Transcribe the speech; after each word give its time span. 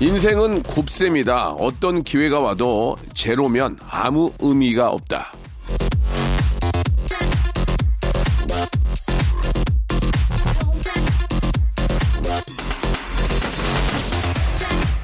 인생은 0.00 0.62
곱셈이다 0.62 1.54
어떤 1.54 2.04
기회가 2.04 2.38
와도 2.38 2.96
제로면 3.14 3.78
아무 3.90 4.32
의미가 4.38 4.90
없다 4.90 5.32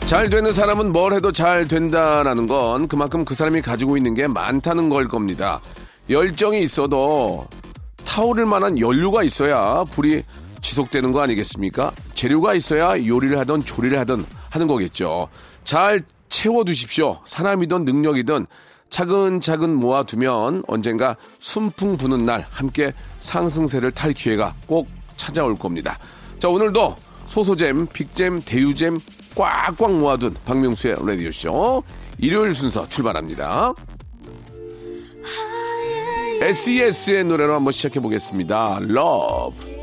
잘 0.07 0.31
되는 0.31 0.53
사람은 0.53 0.93
뭘 0.93 1.13
해도 1.15 1.33
잘 1.33 1.67
된다라는 1.67 2.47
건 2.47 2.87
그만큼 2.87 3.25
그 3.25 3.35
사람이 3.35 3.63
가지고 3.63 3.97
있는 3.97 4.15
게 4.15 4.29
많다는 4.29 4.91
걸 4.91 5.09
겁니다. 5.09 5.61
열정이 6.09 6.63
있어도 6.63 7.49
타오를 8.05 8.47
만한 8.47 8.79
연료가 8.79 9.25
있어야 9.25 9.83
불이 9.91 10.23
지속되는 10.61 11.11
거 11.11 11.21
아니겠습니까? 11.23 11.91
재료가 12.15 12.55
있어야 12.55 13.05
요리를 13.05 13.37
하든 13.39 13.65
조리를 13.65 13.99
하든 14.01 14.25
하는 14.55 14.69
거겠죠. 14.69 15.29
잘 15.65 16.03
채워두십시오. 16.29 17.21
사람이든 17.25 17.85
능력이든 17.85 18.47
차근차근 18.89 19.75
모아두면 19.75 20.63
언젠가 20.69 21.17
순풍 21.41 21.97
부는 21.97 22.25
날 22.25 22.47
함께 22.51 22.93
상승세를 23.21 23.91
탈 23.91 24.13
기회가 24.13 24.55
꼭 24.67 24.89
찾아올 25.17 25.59
겁니다. 25.59 25.99
자, 26.39 26.49
오늘도 26.49 26.95
소소잼, 27.27 27.89
빅잼, 27.89 28.43
대유잼 28.43 29.01
꽉꽉 29.35 29.93
모아둔 29.93 30.37
박명수의 30.45 30.97
라디오쇼 31.05 31.83
일요일 32.19 32.55
순서 32.55 32.89
출발합니다. 32.89 33.75
SES의 36.41 37.25
노래로 37.25 37.55
한번 37.55 37.73
시작해 37.73 37.99
보겠습니다. 37.99 38.79
Love. 38.83 39.74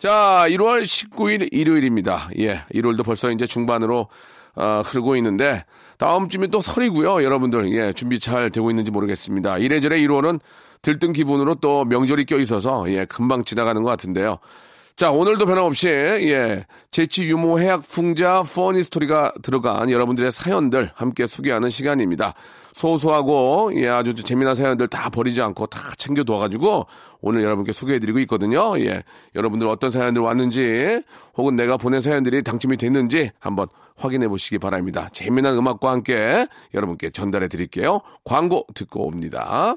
자, 0.00 0.46
1월 0.48 0.80
19일 0.82 1.48
일요일입니다. 1.52 2.30
예, 2.38 2.62
1월도 2.72 3.04
벌써 3.04 3.30
이제 3.30 3.44
중반으로 3.46 4.08
어, 4.54 4.82
흐르고 4.82 5.14
있는데 5.16 5.66
다음 5.98 6.30
주면 6.30 6.50
또 6.50 6.62
설이고요. 6.62 7.22
여러분들 7.22 7.70
예, 7.74 7.92
준비 7.92 8.18
잘 8.18 8.48
되고 8.48 8.70
있는지 8.70 8.90
모르겠습니다. 8.90 9.58
이래저래 9.58 9.98
1월은 9.98 10.40
들뜬 10.80 11.12
기분으로 11.12 11.56
또 11.56 11.84
명절이 11.84 12.24
껴 12.24 12.38
있어서 12.38 12.90
예, 12.90 13.04
금방 13.04 13.44
지나가는 13.44 13.82
것 13.82 13.90
같은데요. 13.90 14.38
자, 15.00 15.10
오늘도 15.10 15.46
변함없이, 15.46 15.88
예, 15.88 16.66
재치 16.90 17.24
유모 17.24 17.58
해학 17.58 17.80
풍자 17.88 18.42
퍼니 18.42 18.84
스토리가 18.84 19.32
들어간 19.40 19.88
여러분들의 19.90 20.30
사연들 20.30 20.90
함께 20.94 21.26
소개하는 21.26 21.70
시간입니다. 21.70 22.34
소소하고, 22.74 23.70
예, 23.76 23.88
아주 23.88 24.12
재미난 24.12 24.54
사연들 24.54 24.88
다 24.88 25.08
버리지 25.08 25.40
않고 25.40 25.68
다 25.68 25.80
챙겨둬가지고 25.96 26.86
오늘 27.22 27.42
여러분께 27.42 27.72
소개해드리고 27.72 28.18
있거든요. 28.18 28.78
예, 28.80 29.02
여러분들 29.34 29.68
어떤 29.68 29.90
사연들 29.90 30.20
왔는지 30.20 31.00
혹은 31.34 31.56
내가 31.56 31.78
보낸 31.78 32.02
사연들이 32.02 32.42
당첨이 32.42 32.76
됐는지 32.76 33.30
한번 33.38 33.68
확인해 33.96 34.28
보시기 34.28 34.58
바랍니다. 34.58 35.08
재미난 35.14 35.56
음악과 35.56 35.92
함께 35.92 36.46
여러분께 36.74 37.08
전달해 37.08 37.48
드릴게요. 37.48 38.02
광고 38.22 38.66
듣고 38.74 39.06
옵니다. 39.06 39.76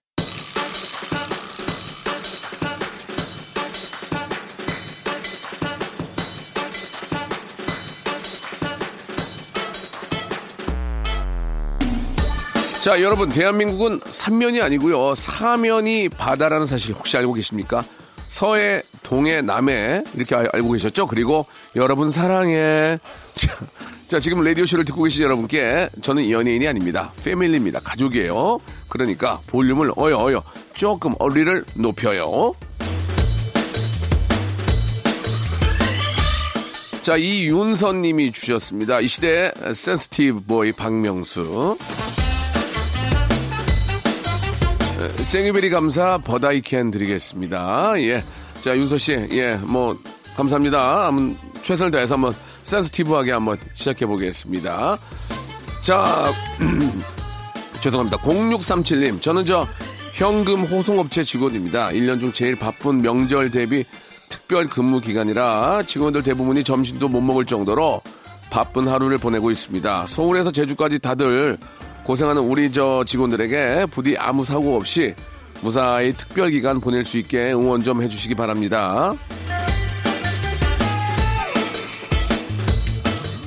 자, 12.81 12.99
여러분, 13.01 13.29
대한민국은 13.29 13.99
삼면이 14.09 14.59
아니고요. 14.61 15.13
사면이 15.13 16.09
바다라는 16.09 16.65
사실 16.65 16.95
혹시 16.95 17.15
알고 17.15 17.33
계십니까? 17.33 17.83
서해, 18.27 18.81
동해, 19.03 19.41
남해 19.41 20.03
이렇게 20.15 20.35
알- 20.35 20.49
알고 20.51 20.71
계셨죠? 20.71 21.05
그리고 21.05 21.45
여러분 21.75 22.09
사랑해. 22.11 22.97
자, 23.35 23.47
자, 24.07 24.19
지금 24.19 24.43
라디오 24.43 24.65
쇼를 24.65 24.83
듣고 24.85 25.03
계신 25.03 25.23
여러분께 25.23 25.89
저는 26.01 26.29
연예인이 26.31 26.67
아닙니다. 26.67 27.11
패밀리입니다. 27.23 27.81
가족이에요. 27.81 28.57
그러니까 28.89 29.39
볼륨을 29.47 29.91
어여 29.97 30.17
어여 30.17 30.43
조금 30.73 31.13
어리를 31.19 31.63
높여요. 31.75 32.53
자, 37.03 37.15
이윤선 37.17 38.01
님이 38.01 38.31
주셨습니다. 38.31 39.01
이 39.01 39.07
시대의 39.07 39.51
센스티브 39.73 40.41
보이 40.41 40.71
박명수. 40.71 41.77
생유베리 45.09 45.69
감사 45.69 46.17
버다이캔 46.17 46.91
드리겠습니다. 46.91 47.93
예. 48.01 48.23
자, 48.61 48.75
윤서 48.77 48.97
씨, 48.97 49.13
예, 49.31 49.55
뭐, 49.55 49.97
감사합니다. 50.35 51.07
한번 51.07 51.37
최선을 51.61 51.91
다해서 51.91 52.15
한번 52.15 52.33
센스티브하게 52.63 53.31
한번 53.31 53.57
시작해 53.73 54.05
보겠습니다. 54.05 54.97
자, 55.81 56.31
죄송합니다. 57.79 58.17
0637님, 58.17 59.21
저는 59.21 59.45
저 59.45 59.67
현금 60.13 60.63
호송업체 60.63 61.23
직원입니다. 61.23 61.89
1년 61.89 62.19
중 62.19 62.31
제일 62.31 62.55
바쁜 62.55 63.01
명절 63.01 63.51
대비 63.51 63.83
특별 64.29 64.67
근무 64.67 65.01
기간이라 65.01 65.83
직원들 65.83 66.23
대부분이 66.23 66.63
점심도 66.63 67.09
못 67.09 67.21
먹을 67.21 67.45
정도로 67.45 68.01
바쁜 68.49 68.87
하루를 68.87 69.17
보내고 69.17 69.49
있습니다. 69.49 70.05
서울에서 70.07 70.51
제주까지 70.51 70.99
다들 70.99 71.57
고생하는 72.03 72.41
우리 72.41 72.71
저 72.71 73.03
직원들에게 73.05 73.87
부디 73.91 74.17
아무 74.17 74.43
사고 74.43 74.75
없이 74.75 75.13
무사히 75.61 76.13
특별 76.13 76.49
기간 76.49 76.79
보낼 76.79 77.05
수 77.05 77.17
있게 77.17 77.53
응원 77.53 77.83
좀 77.83 78.01
해주시기 78.01 78.35
바랍니다. 78.35 79.13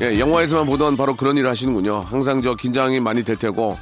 예, 0.01 0.19
영화에서만 0.19 0.67
보던 0.67 0.97
바로 0.97 1.15
그런 1.17 1.37
일을 1.37 1.49
하시는군요. 1.51 2.01
항상 2.01 2.43
저 2.43 2.55
긴장이 2.55 3.01
많이 3.01 3.23
될 3.25 3.37
테고, 3.37 3.79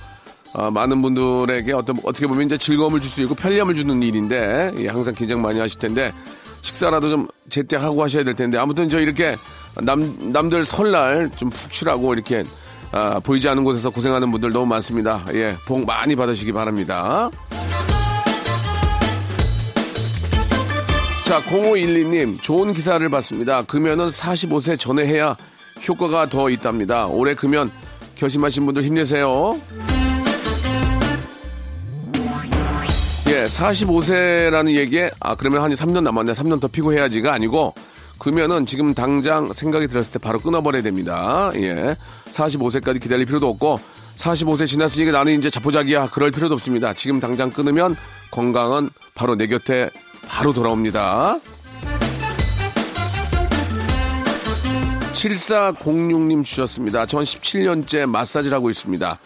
아, 0.53 0.71
많은 0.71 1.01
분들에게 1.03 1.73
어떤, 1.73 1.97
어떻게 2.05 2.27
보면 2.27 2.47
이제 2.47 2.59
즐거움을 2.59 3.01
줄 3.01 3.11
수 3.11 3.23
있고 3.23 3.35
편리함을 3.35 3.75
주는 3.75 4.03
일인데, 4.03 4.73
예, 4.79 4.89
항상 4.89 5.15
긴장 5.15 5.41
많이 5.41 5.59
하실 5.59 5.79
텐데, 5.79 6.13
식사라도 6.61 7.09
좀 7.09 7.29
제때 7.49 7.77
하고 7.77 8.03
하셔야 8.03 8.25
될 8.25 8.35
텐데, 8.35 8.59
아무튼 8.59 8.89
저 8.89 9.01
이렇게 9.01 9.37
남, 9.83 10.33
남들 10.33 10.65
설날 10.65 11.31
좀 11.37 11.49
푹 11.51 11.73
쉬라고 11.73 12.13
이렇게, 12.15 12.45
아, 12.93 13.19
보이지 13.21 13.49
않는 13.49 13.65
곳에서 13.65 13.89
고생하는 13.91 14.31
분들 14.31 14.51
너무 14.51 14.67
많습니다. 14.67 15.25
예, 15.33 15.57
복 15.67 15.85
많이 15.87 16.15
받으시기 16.15 16.53
바랍니다. 16.53 17.31
자, 21.25 21.43
0512님, 21.45 22.43
좋은 22.43 22.75
기사를 22.75 23.09
봤습니다. 23.09 23.63
금연은 23.63 24.09
45세 24.09 24.79
전에 24.79 25.07
해야 25.07 25.35
효과가 25.89 26.29
더 26.29 26.51
있답니다. 26.51 27.07
올해 27.07 27.35
금연 27.35 27.71
결심하신 28.17 28.67
분들 28.67 28.83
힘내세요. 28.83 29.59
예, 33.29 33.47
45세라는 33.47 34.75
얘기에, 34.75 35.11
아, 35.21 35.35
그러면 35.35 35.63
한 35.63 35.73
3년 35.73 36.03
남았네. 36.03 36.35
3년 36.35 36.61
더 36.61 36.69
피고 36.69 36.93
해야지가 36.93 37.33
아니고, 37.33 37.73
금연은 38.23 38.67
지금 38.67 38.95
당장 38.95 39.53
생각이 39.53 39.89
들었을 39.89 40.13
때 40.13 40.19
바로 40.21 40.39
끊어버려야 40.39 40.81
됩니다. 40.83 41.51
예. 41.57 41.97
45세까지 42.27 43.01
기다릴 43.01 43.27
필요도 43.27 43.49
없고, 43.49 43.81
45세 44.15 44.69
지났으니까 44.69 45.11
나는 45.11 45.37
이제 45.37 45.51
자포자기야. 45.51 46.11
그럴 46.11 46.31
필요도 46.31 46.55
없습니다. 46.55 46.95
지금 46.95 47.19
당장 47.19 47.51
끊으면 47.51 47.97
건강은 48.31 48.91
바로 49.17 49.35
내 49.35 49.49
곁에 49.49 49.91
바로 50.29 50.53
돌아옵니다. 50.53 51.41
7406님 55.15 56.45
주셨습니다. 56.45 57.07
전 57.07 57.25
17년째 57.25 58.07
마사지를 58.07 58.57
하고 58.57 58.71
있습니다. 58.71 59.19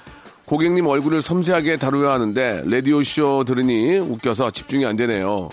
고객님 0.46 0.87
얼굴을 0.87 1.20
섬세하게 1.20 1.76
다루어야 1.76 2.12
하는데 2.12 2.62
라디오쇼 2.64 3.44
들으니 3.44 3.99
웃겨서 3.99 4.52
집중이 4.52 4.87
안 4.87 4.96
되네요. 4.96 5.50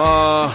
아, 0.00 0.48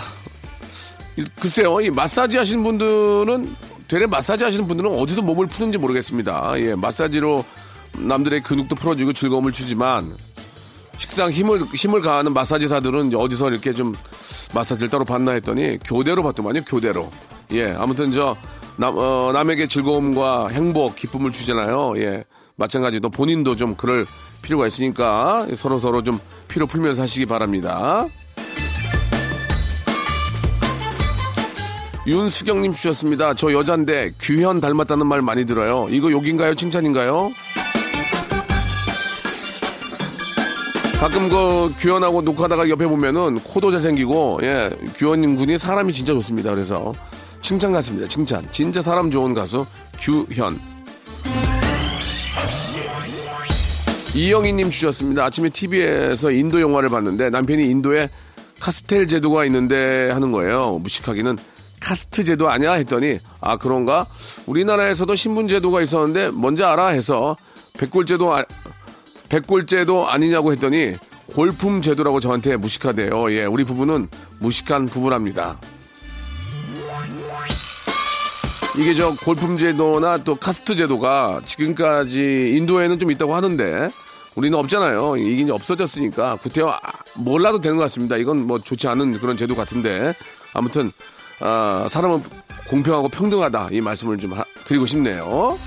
글쎄요. 1.41 1.81
이 1.81 1.89
마사지 1.89 2.37
하시는 2.37 2.63
분들은 2.63 3.55
되레 3.89 4.07
마사지 4.07 4.45
하시는 4.45 4.65
분들은 4.65 4.89
어디서 4.97 5.21
몸을 5.21 5.47
푸는지 5.47 5.77
모르겠습니다. 5.77 6.53
예, 6.59 6.75
마사지로 6.75 7.43
남들의 7.97 8.41
근육도 8.41 8.75
풀어주고 8.75 9.11
즐거움을 9.11 9.51
주지만 9.51 10.17
식상 10.97 11.29
힘을 11.29 11.65
힘을 11.73 12.01
가하는 12.01 12.33
마사지사들은 12.33 13.13
어디서 13.13 13.49
이렇게 13.49 13.73
좀 13.73 13.93
마사지를 14.53 14.89
따로 14.89 15.03
받나 15.03 15.33
했더니 15.33 15.77
교대로 15.79 16.23
받더만요. 16.23 16.61
교대로. 16.61 17.11
예, 17.51 17.73
아무튼 17.73 18.13
저 18.13 18.37
남, 18.77 18.97
어, 18.97 19.31
남에게 19.33 19.67
즐거움과 19.67 20.47
행복, 20.47 20.95
기쁨을 20.95 21.33
주잖아요. 21.33 21.97
예, 21.97 22.23
마찬가지로 22.55 23.09
본인도 23.09 23.57
좀 23.57 23.75
그럴 23.75 24.05
필요가 24.41 24.67
있으니까 24.67 25.47
서로 25.57 25.79
서로 25.79 26.01
좀 26.01 26.17
피로 26.47 26.65
풀면서 26.65 27.01
하시기 27.01 27.25
바랍니다. 27.25 28.07
윤수경님 32.05 32.73
주셨습니다. 32.73 33.33
저 33.33 33.53
여잔데 33.53 34.13
규현 34.19 34.59
닮았다는 34.59 35.07
말 35.07 35.21
많이 35.21 35.45
들어요. 35.45 35.87
이거 35.89 36.11
욕인가요? 36.11 36.53
칭찬인가요? 36.55 37.31
가끔 40.99 41.29
그 41.29 41.73
규현하고 41.79 42.21
녹화하다가 42.21 42.69
옆에 42.69 42.85
보면은 42.87 43.35
코도 43.39 43.71
잘생기고 43.71 44.39
예 44.43 44.69
규현 44.95 45.35
군이 45.35 45.57
사람이 45.57 45.93
진짜 45.93 46.13
좋습니다. 46.13 46.51
그래서 46.51 46.93
칭찬 47.41 47.71
같습니다. 47.73 48.07
칭찬. 48.07 48.45
진짜 48.51 48.81
사람 48.81 49.09
좋은 49.09 49.33
가수 49.33 49.65
규현. 49.99 50.59
이영희님 54.15 54.69
주셨습니다. 54.69 55.25
아침에 55.25 55.49
TV에서 55.49 56.31
인도 56.31 56.61
영화를 56.61 56.89
봤는데 56.89 57.29
남편이 57.31 57.67
인도에 57.69 58.09
카스텔 58.59 59.07
제도가 59.07 59.43
있는데 59.45 60.09
하는 60.11 60.31
거예요. 60.31 60.79
무식하기는 60.83 61.37
카스트 61.83 62.23
제도 62.23 62.49
아니야 62.49 62.73
했더니 62.73 63.19
아 63.41 63.57
그런가? 63.57 64.07
우리나라에서도 64.47 65.13
신분 65.15 65.49
제도가 65.49 65.81
있었는데 65.81 66.29
뭔지 66.29 66.63
알아 66.63 66.87
해서 66.87 67.35
백골 67.73 68.05
제도 68.05 68.33
아, 68.33 68.43
백골 69.27 69.67
제도 69.67 70.07
아니냐고 70.07 70.53
했더니 70.53 70.95
골품 71.27 71.81
제도라고 71.81 72.19
저한테 72.19 72.55
무식하대요. 72.55 73.31
예, 73.33 73.45
우리 73.45 73.65
부부는 73.65 74.07
무식한 74.39 74.85
부부랍니다. 74.85 75.59
이게 78.77 78.93
저 78.93 79.13
골품 79.15 79.57
제도나 79.57 80.17
또 80.19 80.35
카스트 80.35 80.75
제도가 80.75 81.41
지금까지 81.43 82.53
인도에는 82.55 82.97
좀 82.97 83.11
있다고 83.11 83.35
하는데 83.35 83.89
우리는 84.35 84.57
없잖아요. 84.57 85.17
이게 85.17 85.51
없어졌으니까 85.51 86.37
구태여 86.37 86.69
아, 86.69 86.79
몰라도 87.15 87.59
되는 87.59 87.77
것 87.77 87.83
같습니다. 87.83 88.15
이건 88.15 88.47
뭐 88.47 88.59
좋지 88.59 88.87
않은 88.87 89.19
그런 89.19 89.35
제도 89.35 89.53
같은데 89.53 90.15
아무튼 90.53 90.91
아, 91.45 91.87
사람은 91.89 92.23
공평하고 92.69 93.09
평등하다 93.09 93.69
이 93.71 93.81
말씀을 93.81 94.17
좀 94.17 94.33
하, 94.33 94.43
드리고 94.63 94.85
싶네요. 94.85 95.57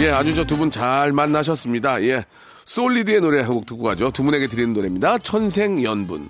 예, 0.00 0.10
아주 0.10 0.34
저 0.34 0.44
두 0.44 0.56
분 0.56 0.70
잘 0.70 1.12
만나셨습니다. 1.12 2.02
예, 2.04 2.24
솔리드의 2.64 3.20
노래 3.20 3.42
한 3.42 3.50
곡 3.52 3.66
듣고 3.66 3.82
가죠. 3.82 4.10
두 4.10 4.22
분에게 4.22 4.46
드리는 4.48 4.72
노래입니다. 4.72 5.18
천생연분. 5.18 6.28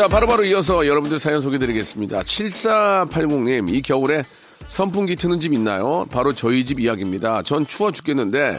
자, 0.00 0.08
바로바로 0.08 0.26
바로 0.28 0.44
이어서 0.46 0.86
여러분들 0.86 1.18
사연 1.18 1.42
소개드리겠습니다. 1.42 2.22
7480님, 2.22 3.68
이 3.68 3.82
겨울에 3.82 4.24
선풍기 4.66 5.14
트는 5.14 5.40
집 5.40 5.52
있나요? 5.52 6.06
바로 6.10 6.32
저희 6.32 6.64
집 6.64 6.80
이야기입니다. 6.80 7.42
전 7.42 7.66
추워 7.66 7.92
죽겠는데, 7.92 8.58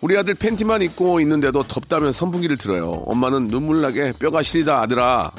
우리 0.00 0.18
아들 0.18 0.34
팬티만 0.34 0.82
입고 0.82 1.20
있는데도 1.20 1.62
덥다면 1.62 2.10
선풍기를 2.10 2.56
틀어요. 2.56 3.04
엄마는 3.06 3.46
눈물 3.46 3.80
나게 3.80 4.10
뼈가 4.10 4.42
시리다 4.42 4.80
아들아. 4.80 5.30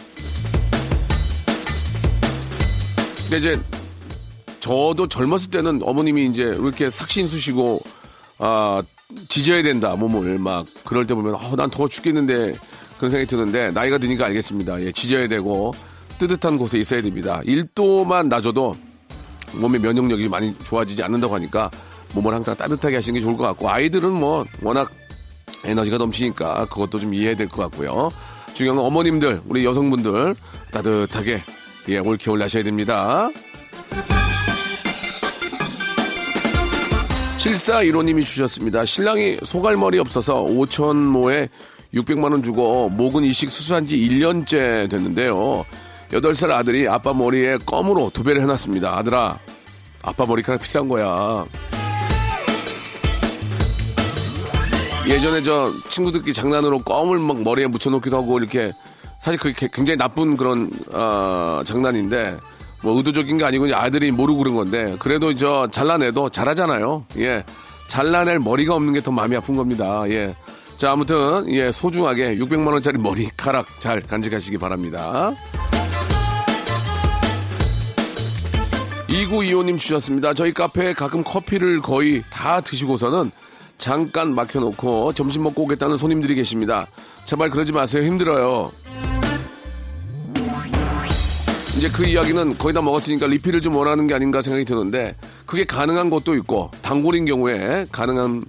근데 3.23 3.37
이제 3.37 3.59
저도 4.61 5.09
젊었을 5.09 5.51
때는 5.51 5.81
어머님이 5.83 6.27
이제 6.27 6.43
이렇게 6.43 6.89
삭신 6.89 7.27
수시고 7.27 7.81
아 8.37 8.81
지져야 9.27 9.61
된다 9.61 9.97
몸을 9.97 10.39
막 10.39 10.65
그럴 10.85 11.05
때 11.05 11.13
보면 11.13 11.35
어, 11.35 11.55
난 11.57 11.69
더워 11.69 11.89
죽겠는데 11.89 12.55
그런 13.03 13.11
생각이 13.11 13.27
드는데 13.27 13.71
나이가 13.71 13.97
드니까 13.97 14.27
알겠습니다. 14.27 14.81
예, 14.81 14.89
지져야 14.93 15.27
되고 15.27 15.73
뜨뜻한 16.19 16.57
곳에 16.57 16.79
있어야 16.79 17.01
됩니다. 17.01 17.41
1도만 17.45 18.29
낮아도 18.29 18.77
몸의 19.55 19.81
면역력이 19.81 20.29
많이 20.29 20.57
좋아지지 20.59 21.03
않는다고 21.03 21.35
하니까 21.35 21.69
몸을 22.13 22.33
항상 22.33 22.55
따뜻하게 22.55 22.95
하시는 22.95 23.19
게 23.19 23.21
좋을 23.21 23.35
것 23.35 23.43
같고 23.43 23.69
아이들은 23.69 24.09
뭐 24.09 24.45
워낙 24.61 24.89
에너지가 25.65 25.97
넘치니까 25.97 26.67
그것도 26.67 26.97
좀 26.99 27.13
이해해야 27.13 27.35
될 27.35 27.49
것 27.49 27.63
같고요. 27.63 28.09
중요한 28.53 28.77
건 28.77 28.85
어머님들, 28.85 29.41
우리 29.47 29.65
여성분들 29.65 30.33
따뜻하게 30.71 31.41
예, 31.89 31.97
올 31.97 32.15
겨울 32.17 32.39
나셔야 32.39 32.63
됩니다. 32.63 33.29
7415님이 37.37 38.23
주셨습니다. 38.23 38.85
신랑이 38.85 39.39
소갈머리 39.43 39.99
없어서 39.99 40.45
5천모에 40.45 41.49
600만 41.93 42.31
원 42.31 42.43
주고 42.43 42.89
목은 42.89 43.23
이식 43.23 43.51
수술한 43.51 43.87
지 43.87 43.95
1년째 43.97 44.89
됐는데요. 44.89 45.65
8살 46.11 46.51
아들이 46.51 46.87
아빠 46.87 47.13
머리에 47.13 47.57
껌으로 47.65 48.09
두 48.13 48.23
배를 48.23 48.41
해놨습니다. 48.41 48.97
아들아, 48.97 49.39
아빠 50.01 50.25
머리카락 50.25 50.61
비싼 50.61 50.87
거야. 50.87 51.45
예전에 55.07 55.43
저 55.43 55.71
친구들끼리 55.89 56.33
장난으로 56.33 56.79
껌을 56.79 57.19
막 57.19 57.41
머리에 57.41 57.67
묻혀놓기도 57.67 58.17
하고 58.17 58.39
이렇게 58.39 58.71
사실 59.19 59.39
그게 59.39 59.69
굉장히 59.71 59.97
나쁜 59.97 60.35
그런 60.37 60.69
어, 60.91 61.61
장난인데 61.65 62.37
뭐 62.83 62.95
의도적인 62.97 63.37
게 63.37 63.45
아니고 63.45 63.73
아들이 63.73 64.11
모르고 64.11 64.39
그런 64.39 64.55
건데 64.55 64.95
그래도 64.99 65.35
저 65.35 65.67
잘라내도 65.71 66.29
잘하잖아요. 66.29 67.05
예, 67.17 67.43
잘라낼 67.87 68.39
머리가 68.39 68.75
없는 68.75 68.93
게 68.93 69.01
더 69.01 69.11
마음이 69.11 69.35
아픈 69.35 69.55
겁니다. 69.55 70.03
예, 70.09 70.35
자, 70.77 70.91
아무튼, 70.91 71.51
예, 71.53 71.71
소중하게 71.71 72.35
600만원짜리 72.35 72.97
머리카락 72.97 73.79
잘 73.79 74.01
간직하시기 74.01 74.57
바랍니다. 74.57 75.33
2925님 79.07 79.77
주셨습니다. 79.77 80.33
저희 80.33 80.53
카페에 80.53 80.93
가끔 80.93 81.23
커피를 81.23 81.81
거의 81.81 82.23
다 82.31 82.59
드시고서는 82.61 83.31
잠깐 83.77 84.33
막혀놓고 84.33 85.13
점심 85.13 85.43
먹고 85.43 85.63
오겠다는 85.63 85.97
손님들이 85.97 86.35
계십니다. 86.35 86.87
제발 87.23 87.49
그러지 87.49 87.71
마세요. 87.73 88.03
힘들어요. 88.03 88.71
이제 91.77 91.89
그 91.89 92.05
이야기는 92.05 92.57
거의 92.57 92.73
다 92.73 92.81
먹었으니까 92.81 93.27
리필을 93.27 93.61
좀 93.61 93.75
원하는 93.75 94.07
게 94.07 94.13
아닌가 94.13 94.41
생각이 94.41 94.63
드는데 94.65 95.15
그게 95.45 95.65
가능한 95.65 96.09
것도 96.09 96.35
있고 96.35 96.71
단골인 96.81 97.25
경우에 97.25 97.85
가능한 97.91 98.43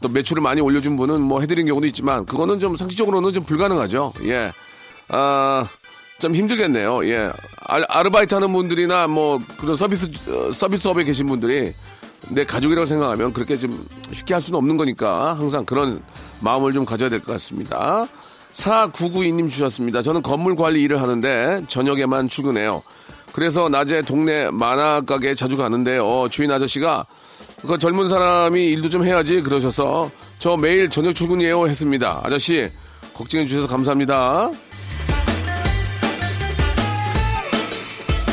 또 0.00 0.08
매출을 0.08 0.42
많이 0.42 0.60
올려준 0.60 0.96
분은 0.96 1.20
뭐 1.22 1.40
해드린 1.40 1.66
경우도 1.66 1.86
있지만 1.88 2.24
그거는 2.26 2.60
좀 2.60 2.76
상식적으로는 2.76 3.32
좀 3.32 3.42
불가능하죠. 3.44 4.12
예. 4.24 4.52
아, 5.08 5.66
좀 6.18 6.34
힘들겠네요. 6.34 7.06
예. 7.08 7.32
아, 7.66 8.02
르바이트 8.02 8.34
하는 8.34 8.52
분들이나 8.52 9.06
뭐 9.08 9.40
그런 9.58 9.74
서비스, 9.76 10.08
어, 10.28 10.52
서비스업에 10.52 11.04
계신 11.04 11.26
분들이 11.26 11.74
내 12.28 12.44
가족이라고 12.44 12.86
생각하면 12.86 13.32
그렇게 13.32 13.56
좀 13.56 13.86
쉽게 14.12 14.34
할 14.34 14.40
수는 14.40 14.58
없는 14.58 14.76
거니까 14.76 15.34
항상 15.36 15.64
그런 15.64 16.02
마음을 16.40 16.72
좀 16.72 16.84
가져야 16.84 17.08
될 17.08 17.20
것 17.20 17.32
같습니다. 17.32 18.06
4992님 18.54 19.48
주셨습니다. 19.50 20.02
저는 20.02 20.22
건물 20.22 20.56
관리 20.56 20.82
일을 20.82 21.00
하는데 21.00 21.62
저녁에만 21.68 22.28
출근해요. 22.28 22.82
그래서 23.38 23.68
낮에 23.68 24.02
동네 24.02 24.50
만화 24.50 25.00
가게 25.00 25.32
자주 25.32 25.56
가는데요. 25.56 26.26
주인 26.28 26.50
아저씨가 26.50 27.06
그 27.64 27.78
젊은 27.78 28.08
사람이 28.08 28.66
일도 28.70 28.88
좀 28.88 29.04
해야지 29.04 29.42
그러셔서 29.42 30.10
저 30.40 30.56
매일 30.56 30.90
저녁 30.90 31.14
출근이에요 31.14 31.68
했습니다. 31.68 32.20
아저씨 32.24 32.68
걱정해 33.14 33.46
주셔서 33.46 33.68
감사합니다. 33.68 34.50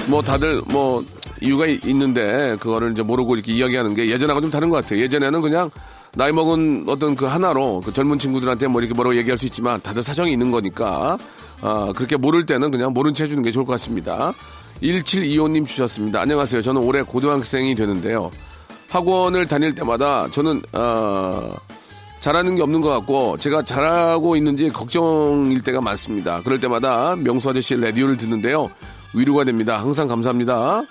뭐 0.08 0.24
다들 0.24 0.64
뭐 0.70 1.06
이유가 1.40 1.68
있는데 1.68 2.58
그거를 2.60 2.94
이제 2.94 3.04
모르고 3.04 3.36
이렇게 3.36 3.54
이야기하는 3.54 3.94
게 3.94 4.10
예전하고 4.10 4.42
좀 4.42 4.50
다른 4.50 4.72
것 4.72 4.78
같아요. 4.78 5.02
예전에는 5.02 5.40
그냥 5.42 5.70
나이 6.16 6.32
먹은 6.32 6.86
어떤 6.88 7.16
그 7.16 7.26
하나로 7.26 7.84
그 7.86 7.94
젊은 7.94 8.18
친구들한테 8.18 8.66
뭐 8.66 8.82
이렇게 8.82 8.96
뭐라고 8.96 9.16
얘기할 9.18 9.38
수 9.38 9.46
있지만 9.46 9.80
다들 9.84 10.02
사정이 10.02 10.32
있는 10.32 10.50
거니까 10.50 11.20
아, 11.62 11.94
그렇게 11.96 12.18
모를 12.18 12.48
때는 12.48 12.72
그냥 12.72 12.92
모른 12.92 13.14
채 13.14 13.26
해주는 13.26 13.44
게 13.44 13.52
좋을 13.52 13.68
것 13.68 13.74
같습니다. 13.74 14.34
1725님 14.82 15.66
주셨습니다. 15.66 16.22
안녕하세요. 16.22 16.62
저는 16.62 16.82
올해 16.82 17.02
고등학생이 17.02 17.76
되는데요. 17.76 18.32
학원을 18.90 19.48
다닐 19.48 19.74
때마다 19.74 20.30
저는 20.32 20.62
어, 20.74 21.54
잘하는 22.20 22.56
게 22.56 22.62
없는 22.62 22.82
것 22.82 22.90
같고 22.90 23.38
제가 23.38 23.64
잘하고 23.64 24.36
있는지 24.36 24.70
걱정일 24.70 25.62
때가 25.62 25.82
많습니다. 25.82 26.42
그럴 26.44 26.60
때마다 26.60 27.16
명수 27.16 27.50
아저씨 27.50 27.76
라디오를 27.76 28.18
듣는데요. 28.18 28.70
위로가 29.14 29.44
됩니다. 29.44 29.80
항상 29.80 30.08
감사합니다. 30.08 30.84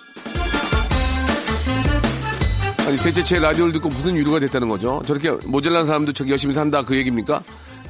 아니 2.87 2.99
대체 2.99 3.25
제 3.25 3.39
라디오를 3.39 3.73
듣고 3.73 3.89
무슨 3.89 4.15
위로가 4.15 4.39
됐다는 4.41 4.69
거죠? 4.69 5.03
저렇게 5.07 5.31
모자란 5.47 5.87
사람도 5.87 6.13
저기 6.13 6.31
열심히 6.31 6.55
산다 6.55 6.83
그 6.83 6.95
얘기입니까? 6.97 7.43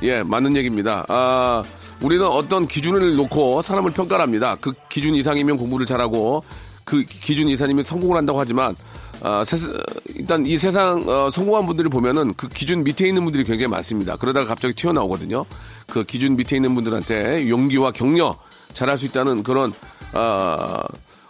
예, 0.03 0.23
맞는 0.23 0.57
얘기입니다. 0.57 1.05
아, 1.09 1.63
우리는 2.01 2.27
어떤 2.27 2.67
기준을 2.67 3.17
놓고 3.17 3.63
사람을 3.63 3.93
평가합니다. 3.93 4.57
그 4.61 4.75
기준 4.89 5.15
이상이면 5.15 5.57
공부를 5.57 5.87
잘하고 5.87 6.45
그 6.85 7.03
기준 7.05 7.49
이상이면 7.49 7.85
성공을 7.85 8.17
한다고 8.17 8.39
하지만 8.41 8.77
아, 9.23 9.43
세, 9.45 9.57
일단 10.15 10.45
이 10.45 10.59
세상 10.59 11.05
어, 11.09 11.31
성공한 11.31 11.67
분들을 11.67 11.89
보면은 11.89 12.35
그 12.35 12.49
기준 12.49 12.85
밑에 12.85 13.07
있는 13.09 13.25
분들이 13.25 13.45
굉장히 13.45 13.71
많습니다. 13.71 14.17
그러다가 14.17 14.47
갑자기 14.47 14.75
튀어나오거든요. 14.75 15.45
그 15.89 16.05
기준 16.05 16.37
밑에 16.37 16.57
있는 16.57 16.75
분들한테 16.75 17.49
용기와 17.49 17.93
격려 17.93 18.37
잘할 18.75 18.99
수 18.99 19.07
있다는 19.07 19.43
그런 19.43 19.73
어, 20.13 20.81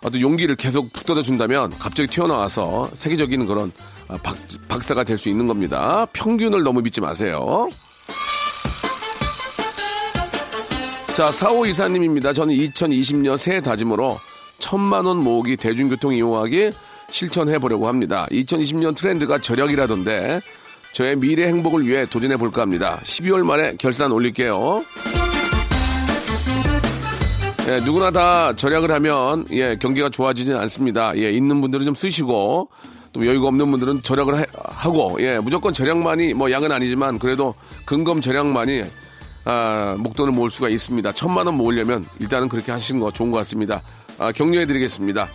어떤 0.02 0.21
용기를 0.21 0.56
계속 0.56 0.92
북돋아 0.92 1.23
준다면 1.23 1.71
갑자기 1.78 2.09
튀어나와서 2.09 2.90
세계적인 2.94 3.47
그런 3.47 3.71
아, 4.09 4.18
박, 4.23 4.37
박사가 4.68 5.04
될 5.04 5.16
수 5.18 5.28
있는 5.28 5.47
겁니다. 5.47 6.06
평균을 6.12 6.62
너무 6.64 6.83
믿지 6.83 7.00
마세요. 7.00 7.68
자, 11.14 11.30
사호 11.30 11.64
이사님입니다. 11.64 12.33
저는 12.33 12.52
2020년 12.56 13.38
새해 13.38 13.61
다짐으로 13.61 14.18
천만 14.59 15.06
원 15.06 15.18
모으기 15.18 15.56
대중교통 15.56 16.12
이용하기 16.12 16.73
실천해 17.09 17.61
보려고 17.61 17.87
합니다. 17.87 18.26
2020년 18.33 18.97
트렌드가 18.97 19.38
절약이라던데 19.38 20.40
저의 20.92 21.14
미래 21.14 21.47
행복을 21.47 21.87
위해 21.87 22.04
도전해 22.06 22.37
볼까 22.37 22.62
합니다. 22.62 22.99
12월 23.04 23.44
말에 23.44 23.76
결산 23.76 24.11
올릴게요. 24.11 24.85
예, 27.68 27.80
누구나 27.85 28.11
다 28.11 28.52
절약을 28.52 28.90
하면 28.90 29.47
예, 29.52 29.76
경기가 29.76 30.09
좋아지진 30.09 30.56
않습니다. 30.56 31.16
예, 31.16 31.30
있는 31.30 31.61
분들은 31.61 31.87
좀 31.87 31.94
쓰시고 31.94 32.68
또 33.12 33.25
여유가 33.25 33.47
없는 33.47 33.71
분들은 33.71 34.02
절약을 34.02 34.47
하, 34.52 34.90
고 34.90 35.16
예, 35.21 35.38
무조건 35.38 35.73
절약만이 35.73 36.35
뭐 36.35 36.50
양은 36.50 36.73
아니지만 36.73 37.21
그래도 37.21 37.54
근검 37.85 38.21
절약만이 38.21 38.83
아, 39.44 39.96
목돈을 39.98 40.32
모을 40.32 40.50
수가 40.50 40.68
있습니다. 40.68 41.12
천만 41.12 41.46
원 41.46 41.56
모으려면 41.56 42.06
일단은 42.18 42.48
그렇게 42.48 42.72
하시는 42.72 43.00
거 43.00 43.10
좋은 43.10 43.30
것 43.30 43.38
같습니다. 43.38 43.82
아, 44.18 44.32
격려해 44.32 44.66
드리겠습니다. 44.66 45.28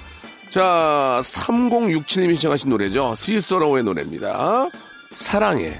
자, 0.49 1.21
3067님이 1.23 2.31
신청하신 2.31 2.69
노래죠. 2.69 3.13
스위스로의 3.15 3.83
노래입니다. 3.83 4.67
사랑해. 5.15 5.79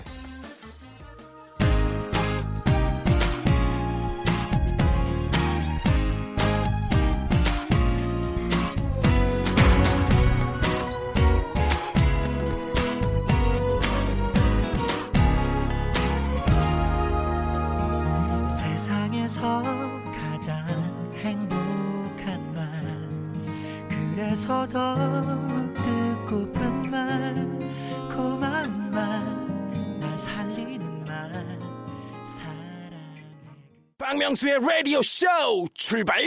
박명수의 34.09 34.57
라디오 34.67 35.03
쇼 35.03 35.27
출발! 35.75 36.19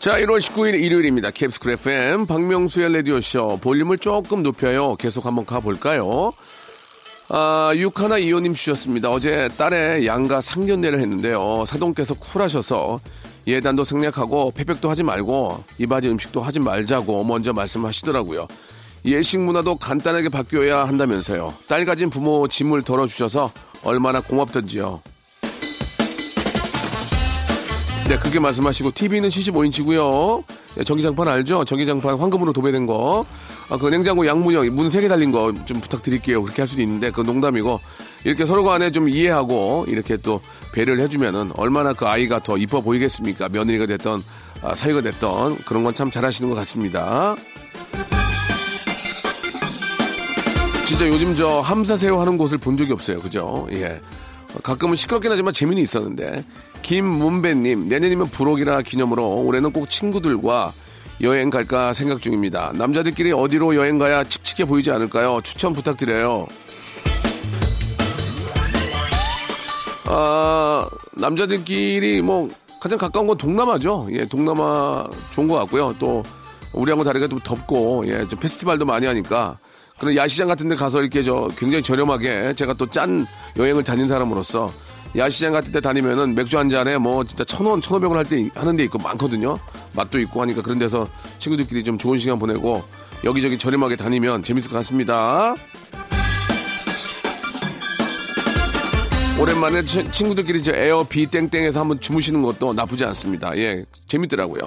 자, 0.00 0.18
1월 0.18 0.40
19일 0.40 0.74
일요일입니다. 0.74 1.30
캡스쿨 1.30 1.74
FM 1.74 2.26
박명수의 2.26 2.92
라디오 2.94 3.20
쇼 3.20 3.58
볼륨을 3.58 3.98
조금 3.98 4.42
높여요. 4.42 4.96
계속 4.96 5.24
한번 5.24 5.46
가볼까요? 5.46 6.32
아, 7.28 7.72
육하나 7.76 8.18
이호님 8.18 8.54
주셨습니다. 8.54 9.08
어제 9.08 9.48
딸의 9.56 10.04
양가 10.04 10.40
상견례를 10.40 10.98
했는데요. 10.98 11.64
사돈께서 11.64 12.14
쿨하셔서 12.14 12.98
예단도 13.46 13.84
생략하고 13.84 14.50
패백도 14.50 14.90
하지 14.90 15.04
말고 15.04 15.62
이바지 15.78 16.08
음식도 16.08 16.42
하지 16.42 16.58
말자고 16.58 17.22
먼저 17.22 17.52
말씀하시더라고요. 17.52 18.48
예식 19.04 19.38
문화도 19.38 19.76
간단하게 19.76 20.28
바뀌어야 20.28 20.88
한다면서요. 20.88 21.54
딸 21.68 21.84
가진 21.84 22.10
부모 22.10 22.48
짐을 22.48 22.82
덜어주셔서 22.82 23.52
얼마나 23.84 24.20
고맙던지요. 24.20 25.00
네, 28.08 28.18
그게 28.18 28.38
말씀하시고 28.40 28.90
TV는 28.92 29.28
75인치고요. 29.30 30.44
네, 30.74 30.84
전기장판 30.84 31.28
알죠? 31.28 31.64
전기장판 31.64 32.18
황금으로 32.18 32.52
도배된 32.52 32.86
거. 32.86 33.24
아, 33.70 33.76
그 33.78 33.86
냉장고 33.88 34.26
양문형 34.26 34.74
문 34.74 34.86
세 34.88 35.00
개 35.00 35.08
달린 35.08 35.30
거 35.32 35.52
좀 35.64 35.80
부탁드릴게요. 35.80 36.42
그렇게 36.42 36.62
할 36.62 36.68
수도 36.68 36.82
있는데 36.82 37.10
그 37.10 37.20
농담이고 37.22 37.80
이렇게 38.24 38.44
서로 38.44 38.64
간에 38.64 38.90
좀 38.90 39.08
이해하고 39.08 39.86
이렇게 39.88 40.16
또 40.16 40.40
배려를 40.72 41.00
해주면은 41.04 41.52
얼마나 41.56 41.92
그 41.94 42.06
아이가 42.06 42.42
더 42.42 42.58
이뻐 42.58 42.80
보이겠습니까? 42.80 43.48
며느리가 43.48 43.86
됐던 43.86 44.22
아, 44.62 44.74
사위가 44.74 45.00
됐던 45.02 45.58
그런 45.64 45.82
건 45.84 45.94
참 45.94 46.10
잘하시는 46.10 46.48
것 46.50 46.56
같습니다. 46.56 47.36
진짜 50.86 51.08
요즘 51.08 51.34
저 51.34 51.60
함사새우 51.60 52.20
하는 52.20 52.36
곳을 52.36 52.58
본 52.58 52.76
적이 52.76 52.92
없어요. 52.92 53.20
그죠? 53.20 53.66
예. 53.72 54.00
가끔은 54.62 54.96
시끄럽긴 54.96 55.30
하지만 55.32 55.52
재미는 55.52 55.82
있었는데. 55.82 56.44
김문배님, 56.82 57.88
내년이면 57.88 58.26
불혹이라 58.28 58.82
기념으로 58.82 59.42
올해는 59.42 59.72
꼭 59.72 59.88
친구들과 59.88 60.74
여행 61.22 61.48
갈까 61.48 61.92
생각 61.92 62.20
중입니다. 62.20 62.72
남자들끼리 62.74 63.32
어디로 63.32 63.76
여행 63.76 63.98
가야 63.98 64.24
칙칙해 64.24 64.66
보이지 64.66 64.90
않을까요? 64.90 65.40
추천 65.44 65.72
부탁드려요. 65.72 66.46
아, 70.06 70.88
남자들끼리 71.12 72.20
뭐 72.20 72.48
가장 72.80 72.98
가까운 72.98 73.28
건 73.28 73.38
동남아죠. 73.38 74.08
예, 74.10 74.26
동남아 74.26 75.06
좋은 75.30 75.46
것 75.46 75.54
같고요. 75.60 75.94
또 76.00 76.24
우리하고 76.72 77.04
다르게 77.04 77.28
좀 77.28 77.38
덥고 77.38 78.04
예, 78.08 78.26
좀 78.26 78.40
페스티벌도 78.40 78.84
많이 78.84 79.06
하니까 79.06 79.58
그런 80.02 80.16
야시장 80.16 80.48
같은 80.48 80.66
데 80.66 80.74
가서 80.74 81.00
이렇게 81.00 81.22
저 81.22 81.48
굉장히 81.56 81.80
저렴하게 81.84 82.54
제가 82.56 82.74
또 82.74 82.86
짠 82.86 83.24
여행을 83.56 83.84
다닌 83.84 84.08
사람으로서 84.08 84.72
야시장 85.16 85.52
같은 85.52 85.70
데 85.70 85.80
다니면은 85.80 86.34
맥주 86.34 86.58
한 86.58 86.68
잔에 86.68 86.98
뭐 86.98 87.22
진짜 87.22 87.44
천 87.44 87.64
원, 87.66 87.80
천오백 87.80 88.10
원 88.10 88.18
할 88.18 88.24
때 88.28 88.48
하는 88.56 88.74
데 88.76 88.82
있고 88.82 88.98
많거든요. 88.98 89.56
맛도 89.94 90.18
있고 90.18 90.42
하니까 90.42 90.60
그런 90.60 90.80
데서 90.80 91.06
친구들끼리 91.38 91.84
좀 91.84 91.98
좋은 91.98 92.18
시간 92.18 92.36
보내고 92.40 92.82
여기저기 93.22 93.56
저렴하게 93.56 93.94
다니면 93.94 94.42
재밌을 94.42 94.72
것 94.72 94.76
같습니다. 94.78 95.54
오랜만에 99.40 99.84
치- 99.84 100.10
친구들끼리 100.10 100.64
저 100.64 100.72
에어 100.74 101.06
비 101.08 101.26
땡땡에서 101.26 101.78
한번 101.78 102.00
주무시는 102.00 102.42
것도 102.42 102.72
나쁘지 102.72 103.04
않습니다. 103.04 103.56
예, 103.56 103.84
재밌더라고요. 104.08 104.62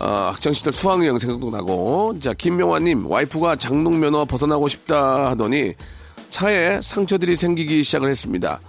아, 0.00 0.30
학창시절 0.32 0.72
수학여행 0.72 1.18
생각도 1.18 1.50
나고. 1.50 2.18
자, 2.20 2.32
김명환님, 2.32 3.06
와이프가 3.10 3.56
장롱 3.56 4.00
면허 4.00 4.24
벗어나고 4.24 4.66
싶다 4.66 5.30
하더니 5.30 5.74
차에 6.30 6.80
상처들이 6.82 7.36
생기기 7.36 7.84
시작을 7.84 8.08
했습니다. 8.08 8.60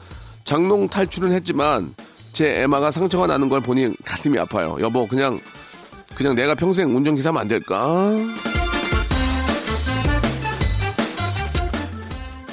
장롱 0.43 0.89
탈출은 0.89 1.31
했지만 1.31 1.95
제 2.33 2.61
애마가 2.61 2.91
상처가 2.91 3.27
나는 3.27 3.47
걸 3.47 3.61
보니 3.61 3.95
가슴이 4.03 4.37
아파요. 4.39 4.75
여보, 4.81 5.07
그냥, 5.07 5.39
그냥 6.15 6.35
내가 6.35 6.53
평생 6.53 6.93
운전기사면 6.93 7.39
안 7.41 7.47
될까? 7.47 8.11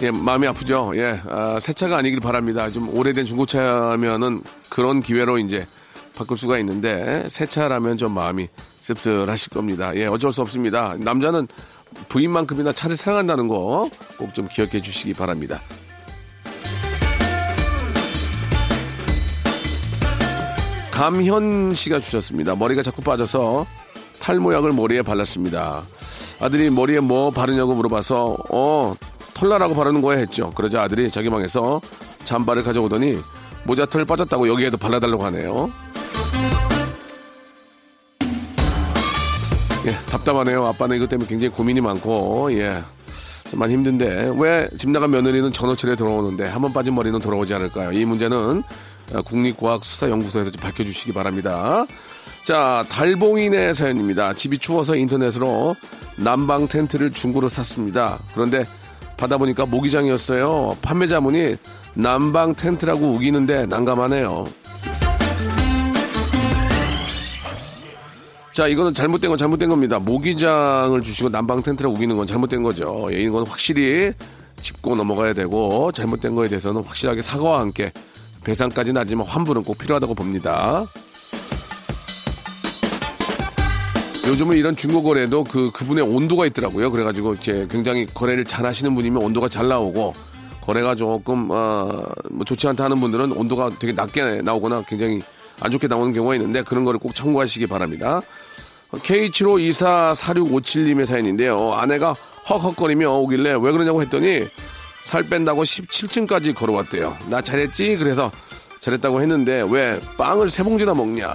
예, 0.01 0.13
마음이 0.13 0.47
아프죠. 0.47 0.93
예, 0.95 1.21
아, 1.29 1.59
새 1.61 1.73
차가 1.73 1.97
아니길 1.97 2.21
바랍니다. 2.21 2.71
좀 2.71 2.89
오래된 2.97 3.27
중고차면은 3.27 4.43
그런 4.69 5.01
기회로 5.03 5.39
이제 5.39 5.67
바꿀 6.19 6.37
수가 6.37 6.59
있는데 6.59 7.27
새 7.29 7.47
차라면 7.47 7.97
좀 7.97 8.13
마음이 8.13 8.49
씁쓸하실 8.81 9.51
겁니다. 9.51 9.95
예, 9.95 10.07
어쩔 10.07 10.33
수 10.33 10.43
없습니다. 10.43 10.95
남자는 10.99 11.47
부인만큼이나 12.09 12.73
차를 12.73 12.97
사랑한다는 12.97 13.47
거 13.49 13.89
꼭 14.19 14.35
좀 14.35 14.49
기억해 14.49 14.81
주시기 14.83 15.15
바랍니다. 15.15 15.61
감현 20.91 21.75
씨가 21.75 22.01
주셨습니다. 22.01 22.57
머리가 22.57 22.83
자꾸 22.83 23.03
빠져서 23.03 23.67
탈모약을 24.19 24.73
머리에 24.73 25.03
발랐습니다. 25.03 25.83
아들이 26.41 26.71
머리에 26.71 26.99
뭐 27.01 27.31
바르냐고 27.31 27.75
물어봐서 27.75 28.37
어 28.51 28.95
털나라고 29.35 29.75
바르는 29.75 30.03
거야 30.03 30.19
했죠. 30.19 30.51
그러자 30.51 30.83
아들이 30.83 31.11
자기 31.11 31.31
방에서 31.31 31.81
잠바를 32.25 32.65
가져오더니 32.65 33.19
모자 33.65 33.87
털 33.87 34.05
빠졌다고 34.05 34.49
여기에도 34.49 34.77
발라달라고 34.77 35.25
하네요. 35.27 35.71
예, 39.89 39.93
답답하네요. 40.11 40.67
아빠는 40.67 40.97
이것 40.97 41.09
때문에 41.09 41.29
굉장히 41.29 41.51
고민이 41.55 41.81
많고 41.81 42.53
예. 42.53 42.83
좀 43.51 43.61
많이 43.61 43.73
힘든데 43.75 44.35
왜 44.37 44.69
집 44.77 44.91
나간 44.91 45.11
며느리는 45.11 45.51
전호철에 45.53 45.97
들어오는데 45.97 46.47
한 46.47 46.61
번 46.61 46.73
빠진 46.73 46.95
머리는 46.95 47.19
돌아오지 47.19 47.55
않을까요? 47.55 47.93
이 47.93 48.05
문제는 48.05 48.63
어, 49.15 49.23
국립과학수사연구소에서 49.23 50.51
좀 50.51 50.61
밝혀주시기 50.61 51.13
바랍니다. 51.13 51.87
자, 52.45 52.85
달봉인의 52.91 53.75
사연입니다. 53.75 54.35
집이 54.35 54.59
추워서 54.59 54.97
인터넷으로 54.97 55.77
난방 56.17 56.67
텐트를 56.69 57.13
중고로 57.13 57.49
샀습니다. 57.49 58.19
그런데 58.35 58.67
받아보니까 59.17 59.65
모기장이었어요. 59.67 60.77
판매자분이 60.83 61.57
난방 61.95 62.55
텐트라고 62.55 63.07
우기는데 63.13 63.67
난감하네요. 63.67 64.45
자, 68.59 68.67
이거는 68.67 68.93
잘못된 68.93 69.31
건 69.31 69.39
잘못된 69.39 69.69
겁니다. 69.69 70.01
모기장을 70.01 71.01
주시고 71.01 71.29
난방 71.29 71.63
텐트를 71.63 71.89
우기는 71.91 72.17
건 72.17 72.27
잘못된 72.27 72.65
거죠. 72.65 73.07
예, 73.13 73.21
이건 73.21 73.47
확실히 73.47 74.13
짚고 74.63 74.97
넘어가야 74.97 75.33
되고 75.33 75.93
잘못된 75.93 76.35
거에 76.35 76.49
대해서는 76.49 76.83
확실하게 76.83 77.23
사과와 77.23 77.61
함께 77.61 77.93
배상까지는 78.43 79.01
하지만 79.01 79.29
환불은 79.29 79.63
꼭 79.63 79.79
필요하다고 79.79 80.13
봅니다. 80.17 80.85
요즘은 84.27 84.57
이런 84.57 84.75
중고 84.75 85.05
거래도 85.05 85.45
그 85.45 85.71
그분의 85.71 86.03
온도가 86.03 86.45
있더라고요. 86.47 86.91
그래가지고 86.91 87.35
이렇게 87.35 87.65
굉장히 87.71 88.07
거래를 88.13 88.45
잘 88.45 88.67
하시는 88.67 88.93
분이면 88.93 89.23
온도가 89.23 89.49
잘 89.49 89.69
나오고 89.69 90.17
거래가 90.63 90.97
조금 90.97 91.49
어, 91.53 92.03
뭐 92.29 92.45
좋지 92.45 92.67
않다 92.67 92.83
하는 92.83 92.99
분들은 92.99 93.31
온도가 93.31 93.71
되게 93.79 93.93
낮게 93.93 94.43
나오거나 94.43 94.83
굉장히 94.89 95.23
안 95.61 95.71
좋게 95.71 95.87
나오는 95.87 96.13
경우가 96.13 96.35
있는데 96.35 96.63
그런 96.63 96.85
거를 96.85 96.99
꼭 96.99 97.15
참고하시기 97.15 97.69
바랍니다. 97.69 98.21
K75244657님의 98.93 101.07
사연인데요. 101.07 101.73
아내가 101.75 102.15
헉헉거리며 102.49 103.11
오길래 103.11 103.51
왜 103.53 103.73
그러냐고 103.73 104.01
했더니 104.03 104.47
살 105.03 105.29
뺀다고 105.29 105.63
17층까지 105.63 106.55
걸어왔대요. 106.55 107.17
나 107.29 107.41
잘했지? 107.43 107.97
그래서 107.97 108.31
잘했다고 108.81 109.21
했는데 109.21 109.65
왜 109.71 110.01
빵을 110.17 110.51
세 110.51 110.63
봉지나 110.63 110.95
먹냐? 110.95 111.35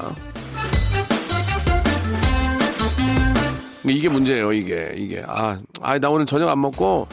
이게 3.86 4.08
문제예요, 4.08 4.54
이게. 4.54 4.94
이게. 4.96 5.22
아, 5.28 5.58
아, 5.82 6.00
나 6.00 6.10
오늘 6.10 6.26
저녁 6.26 6.48
안 6.50 6.62
먹고 6.62 7.06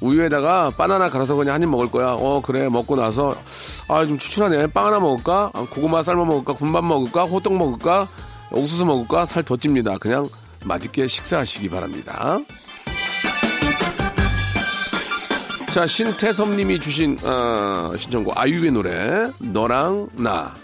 우유에다가 0.00 0.72
바나나 0.76 1.08
갈아서 1.08 1.34
그냥 1.34 1.54
한 1.54 1.62
입 1.62 1.70
먹을 1.70 1.90
거야. 1.90 2.08
어, 2.12 2.42
그래. 2.44 2.68
먹고 2.68 2.96
나서 2.96 3.34
아, 3.88 4.04
좀 4.04 4.18
추출하네. 4.18 4.66
빵 4.68 4.86
하나 4.86 5.00
먹을까? 5.00 5.50
아, 5.54 5.66
고구마 5.70 6.02
삶아 6.02 6.24
먹을까? 6.24 6.52
군밥 6.52 6.84
먹을까? 6.84 7.24
호떡 7.24 7.54
먹을까? 7.56 8.08
옥수수 8.50 8.84
먹을까? 8.86 9.26
살 9.26 9.42
더 9.42 9.56
찝니다. 9.56 9.98
그냥 9.98 10.28
맛있게 10.64 11.06
식사하시기 11.06 11.68
바랍니다. 11.68 12.38
자, 15.70 15.86
신태섭 15.86 16.50
님이 16.50 16.80
주신, 16.80 17.18
어, 17.22 17.92
신청곡 17.96 18.36
아이유의 18.38 18.72
노래, 18.72 19.30
너랑 19.38 20.08
나. 20.14 20.54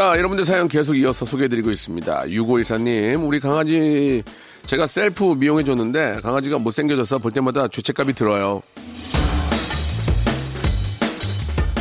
자, 0.00 0.16
여러분들 0.16 0.46
사연 0.46 0.66
계속 0.66 0.96
이어서 0.96 1.26
소개해드리고 1.26 1.70
있습니다. 1.70 2.22
6514님, 2.22 3.22
우리 3.22 3.38
강아지, 3.38 4.22
제가 4.64 4.86
셀프 4.86 5.24
미용해줬는데, 5.24 6.20
강아지가 6.22 6.58
못생겨져서 6.58 7.18
볼 7.18 7.30
때마다 7.32 7.68
죄책감이 7.68 8.14
들어요. 8.14 8.62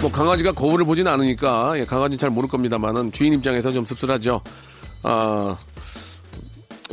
뭐, 0.02 0.12
강아지가 0.12 0.52
거울을 0.52 0.84
보진 0.84 1.08
않으니까, 1.08 1.80
예, 1.80 1.86
강아지는 1.86 2.18
잘 2.18 2.30
모를 2.30 2.50
겁니다만은, 2.50 3.14
주인 3.14 3.32
입장에서 3.36 3.72
좀 3.72 3.86
씁쓸하죠. 3.86 4.42
아, 5.04 5.56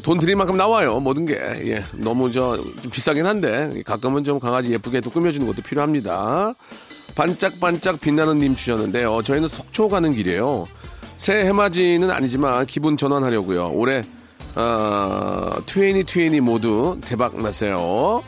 돈 0.05 0.21
들일 0.21 0.37
만큼 0.37 0.57
나와요, 0.57 1.01
모든 1.01 1.27
게. 1.27 1.35
예, 1.35 1.83
너무 1.95 2.31
저, 2.31 2.55
좀 2.57 2.93
비싸긴 2.93 3.27
한데, 3.27 3.83
가끔은 3.85 4.23
좀 4.23 4.39
강아지 4.39 4.71
예쁘게 4.71 5.01
또 5.01 5.11
꾸며주는 5.11 5.45
것도 5.45 5.61
필요합니다. 5.63 6.55
반짝반짝 7.17 8.01
빛나는 8.01 8.39
님 8.39 8.55
주셨는데요. 8.55 9.25
저희는 9.25 9.49
속초 9.49 9.89
가는 9.89 10.15
길이에요. 10.15 10.67
새 11.17 11.45
해맞이는 11.47 12.11
아니지만 12.11 12.67
기분 12.67 12.97
전환하려고요. 12.97 13.71
올해 13.73 14.03
어, 14.55 15.53
2020 15.67 16.43
모두 16.43 16.99
대박 17.03 17.41
났어요. 17.41 18.23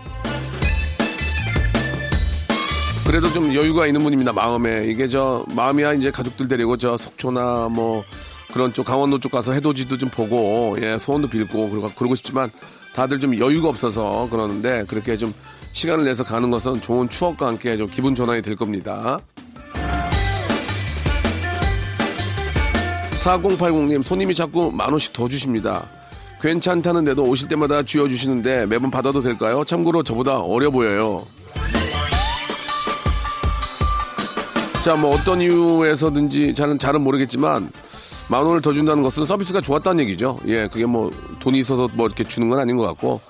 그래도 3.07 3.33
좀 3.33 3.55
여유가 3.55 3.87
있는 3.87 4.03
분입니다. 4.03 4.33
마음에 4.33 4.85
이게 4.87 5.09
저 5.09 5.45
마음이야 5.55 5.95
이제 5.95 6.11
가족들 6.11 6.47
데리고 6.47 6.77
저 6.77 6.99
속초나 6.99 7.69
뭐 7.71 8.05
그런 8.53 8.73
쪽 8.75 8.85
강원도 8.85 9.19
쪽 9.19 9.33
가서 9.33 9.53
해돋이도 9.53 9.97
좀 9.97 10.11
보고 10.11 10.77
예 10.83 10.99
소원도 10.99 11.29
빌고 11.29 11.71
그러고 11.71 11.91
그러고 11.97 12.15
싶지만 12.15 12.51
다들 12.95 13.19
좀 13.19 13.39
여유가 13.39 13.69
없어서 13.69 14.29
그러는데 14.31 14.85
그렇게 14.89 15.17
좀 15.17 15.33
시간을 15.73 16.05
내서 16.05 16.25
가는 16.25 16.51
것은 16.51 16.81
좋은 16.83 17.09
추억과 17.09 17.47
함께 17.47 17.79
좀 17.79 17.87
기분 17.87 18.15
전환이 18.15 18.43
될 18.43 18.57
겁니다. 18.57 19.19
4080님, 23.19 24.03
손님이 24.03 24.35
자꾸 24.35 24.71
만 24.73 24.91
원씩 24.91 25.13
더 25.13 25.29
주십니다. 25.29 25.89
괜찮다는데도 26.41 27.25
오실 27.25 27.49
때마다 27.49 27.83
쥐어주시는데 27.83 28.67
매번 28.67 28.91
받아도 28.91 29.21
될까요? 29.21 29.65
참고로 29.65 30.03
저보다 30.03 30.39
어려 30.39 30.71
보여요. 30.71 31.27
자, 34.85 34.95
뭐 34.95 35.15
어떤 35.15 35.41
이유에서든지 35.41 36.55
잘은 36.55 36.79
잘은 36.79 37.03
모르겠지만 37.03 37.71
만 38.29 38.45
원을 38.45 38.63
더 38.63 38.73
준다는 38.73 39.03
것은 39.03 39.25
서비스가 39.27 39.61
좋았다는 39.61 40.05
얘기죠. 40.05 40.39
예, 40.47 40.69
그게 40.69 40.87
뭐 40.87 41.11
돈이 41.41 41.59
있어서 41.59 41.89
뭐 41.95 42.07
이렇게 42.07 42.25
주는 42.25 42.49
건 42.49 42.59
아닌 42.61 42.77
것 42.77 42.87
같고 42.87 43.21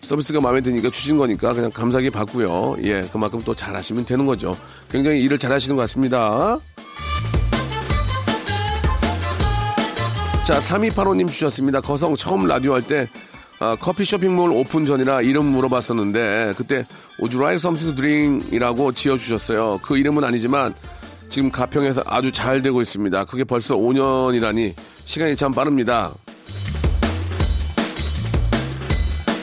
서비스가 0.00 0.40
마음에 0.40 0.60
드니까 0.60 0.90
주신 0.90 1.16
거니까 1.16 1.54
그냥 1.54 1.70
감사하게 1.70 2.10
받고요. 2.10 2.76
예, 2.82 3.02
그만큼 3.12 3.40
또 3.44 3.54
잘하시면 3.54 4.04
되는 4.06 4.26
거죠. 4.26 4.56
굉장히 4.90 5.22
일을 5.22 5.38
잘하시는 5.38 5.76
것 5.76 5.82
같습니다. 5.82 6.58
자, 10.46 10.60
3285님 10.60 11.28
주셨습니다. 11.28 11.80
거성 11.80 12.14
처음 12.14 12.46
라디오 12.46 12.74
할때 12.74 13.08
아, 13.58 13.76
커피 13.80 14.04
쇼핑몰 14.04 14.52
오픈 14.52 14.86
전이라 14.86 15.22
이름 15.22 15.46
물어봤었는데 15.46 16.54
그때 16.56 16.86
like 17.20 17.56
something 17.56 17.86
to 17.86 17.94
drink이라고 17.96 18.92
지어주셨어요. 18.92 19.80
그 19.82 19.98
이름은 19.98 20.22
아니지만 20.22 20.72
지금 21.30 21.50
가평에서 21.50 22.04
아주 22.06 22.30
잘 22.30 22.62
되고 22.62 22.80
있습니다. 22.80 23.24
그게 23.24 23.42
벌써 23.42 23.74
5년이라니 23.76 24.74
시간이 25.04 25.34
참 25.34 25.50
빠릅니다. 25.50 26.14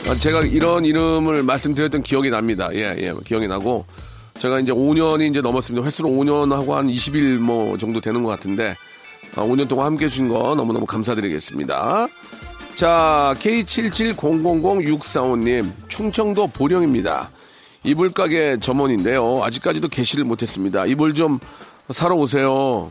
아, 0.08 0.14
제가 0.14 0.40
이런 0.40 0.86
이름을 0.86 1.42
말씀드렸던 1.42 2.02
기억이 2.02 2.30
납니다. 2.30 2.70
예, 2.72 2.94
예, 2.96 3.12
기억이 3.26 3.46
나고 3.46 3.84
제가 4.38 4.58
이제 4.58 4.72
5년이 4.72 5.28
이제 5.28 5.42
넘었습니다. 5.42 5.86
횟수로 5.86 6.08
5년 6.08 6.50
하고 6.52 6.74
한 6.74 6.88
20일 6.88 7.40
뭐 7.40 7.76
정도 7.76 8.00
되는 8.00 8.22
것 8.22 8.30
같은데 8.30 8.70
아, 8.70 8.74
5년 9.34 9.68
동안 9.68 9.86
함께 9.86 10.04
해주신 10.06 10.28
거 10.28 10.54
너무너무 10.54 10.86
감사드리겠습니다. 10.86 12.06
자, 12.74 13.36
K77000645님, 13.38 15.70
충청도 15.88 16.48
보령입니다. 16.48 17.30
이불 17.84 18.12
가게 18.12 18.58
점원인데요. 18.58 19.42
아직까지도 19.44 19.86
개시를 19.88 20.24
못했습니다. 20.24 20.84
이불 20.86 21.14
좀 21.14 21.38
사러 21.90 22.16
오세요. 22.16 22.90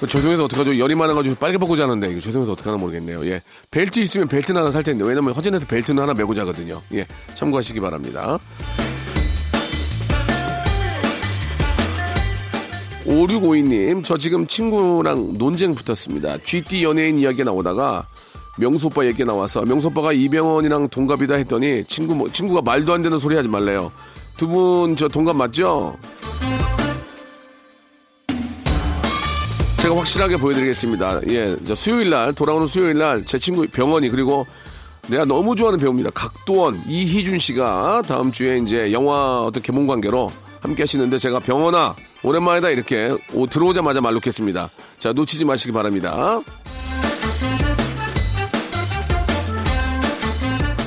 그 0.00 0.08
죄송해서 0.08 0.46
어떡하죠? 0.46 0.78
열이 0.78 0.96
많아가지고 0.96 1.36
빨개 1.36 1.58
벗고 1.58 1.76
자는데, 1.76 2.18
죄송해서 2.18 2.50
어떡하나 2.52 2.76
모르겠네요. 2.76 3.24
예. 3.26 3.40
벨트 3.70 4.00
있으면 4.00 4.26
벨트는 4.26 4.60
하나 4.60 4.72
살 4.72 4.82
텐데, 4.82 5.04
왜냐면 5.04 5.32
허전해서 5.32 5.64
벨트는 5.66 6.02
하나 6.02 6.12
메고 6.12 6.34
자거든요. 6.34 6.82
예. 6.94 7.06
참고하시기 7.34 7.78
바랍니다. 7.78 8.40
5652님, 13.16 14.02
저 14.04 14.16
지금 14.16 14.46
친구랑 14.46 15.34
논쟁 15.34 15.74
붙었습니다. 15.74 16.38
GT 16.44 16.82
연예인 16.84 17.18
이야기 17.18 17.44
나오다가 17.44 18.06
명수 18.58 18.86
오빠 18.86 19.04
얘기 19.04 19.22
나와서 19.24 19.62
명수 19.64 19.88
오빠가 19.88 20.12
이병헌이랑 20.12 20.88
동갑이다 20.88 21.34
했더니 21.34 21.84
친구, 21.84 22.14
뭐- 22.14 22.30
친구가 22.32 22.62
말도 22.62 22.92
안 22.92 23.02
되는 23.02 23.18
소리 23.18 23.36
하지 23.36 23.48
말래요. 23.48 23.92
두 24.36 24.48
분 24.48 24.96
저 24.96 25.08
동갑 25.08 25.36
맞죠? 25.36 25.96
제가 29.82 29.96
확실하게 29.96 30.36
보여드리겠습니다. 30.36 31.20
예, 31.28 31.56
저 31.66 31.74
수요일 31.74 32.10
날, 32.10 32.32
돌아오는 32.32 32.66
수요일 32.66 32.96
날 32.98 33.24
제 33.26 33.38
친구 33.38 33.66
병원이 33.66 34.08
그리고 34.08 34.46
내가 35.08 35.24
너무 35.26 35.54
좋아하는 35.54 35.78
배우입니다. 35.78 36.10
각도원, 36.14 36.82
이희준 36.88 37.38
씨가 37.38 38.02
다음 38.06 38.32
주에 38.32 38.58
이제 38.58 38.90
영화 38.92 39.42
어떤 39.42 39.62
개봉 39.62 39.86
관계로 39.86 40.30
함께 40.60 40.84
하시는데 40.84 41.18
제가 41.18 41.40
병원아, 41.40 41.94
오랜만이다 42.24 42.70
이렇게 42.70 43.16
오, 43.32 43.46
들어오자마자 43.46 44.00
말 44.00 44.14
놓겠습니다. 44.14 44.70
자, 44.98 45.12
놓치지 45.12 45.44
마시기 45.44 45.72
바랍니다. 45.72 46.40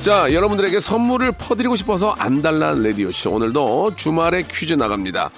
자, 0.01 0.31
여러분들에게 0.31 0.79
선물을 0.79 1.31
퍼드리고 1.33 1.75
싶어서 1.75 2.11
안달난 2.11 2.83
라디오쇼. 2.83 3.31
오늘도 3.31 3.95
주말에 3.95 4.43
퀴즈 4.43 4.73
나갑니다. 4.73 5.31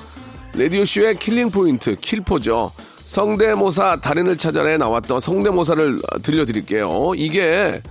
라디오쇼의 0.56 1.20
killing 1.20 1.50
point, 1.50 1.96
킬포죠. 2.00 2.72
성대모사 3.06 4.00
달인을 4.02 4.38
찾아내 4.38 4.76
나왔던 4.76 5.22
성대모사를 5.22 6.02
들려드릴게요. 6.22 7.14
이게 7.16 7.82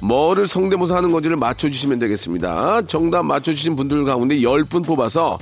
뭐를 0.00 0.46
성대모사 0.46 0.96
하는 0.96 1.10
건지를 1.10 1.36
맞춰주시면 1.36 1.98
되겠습니다. 1.98 2.82
정답 2.82 3.24
맞춰주신 3.24 3.74
분들 3.74 4.04
가운데 4.04 4.36
10분 4.36 4.86
뽑아서 4.86 5.38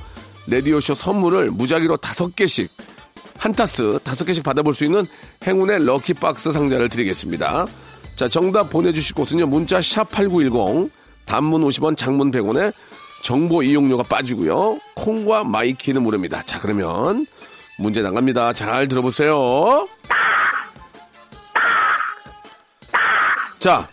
라디오쇼 0.49 0.95
선물을 0.95 1.51
무작위로 1.51 1.99
5개씩 1.99 2.69
한 3.39 3.55
타스 3.55 3.99
다섯 4.05 4.25
개씩 4.25 4.43
받아볼 4.45 4.75
수 4.75 4.85
있는 4.85 5.07
행운의 5.47 5.85
lucky 5.85 6.27
box 6.27 6.53
상자를 6.53 6.89
드리겠습니다. 6.89 7.67
자, 8.17 8.29
정답 8.29 8.69
보내주실 8.69 9.15
곳은요. 9.15 9.47
문자 9.47 9.81
샵8910 9.81 10.91
단문 11.25 11.63
50원 11.63 11.97
장문 11.97 12.31
100원에 12.33 12.73
정보 13.23 13.63
이용료가 13.63 14.03
빠지고요. 14.03 14.79
콩과 14.95 15.45
마이케이는 15.45 16.03
무료입니다. 16.03 16.43
자, 16.43 16.59
그러면 16.61 17.27
문제 17.79 18.03
나갑니다. 18.03 18.53
잘 18.53 18.89
들어보세요. 18.89 19.89
자, 23.59 23.89